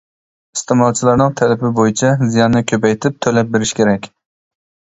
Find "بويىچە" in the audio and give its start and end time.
1.81-2.11